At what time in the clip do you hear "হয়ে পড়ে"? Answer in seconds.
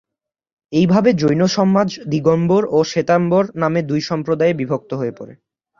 4.93-5.33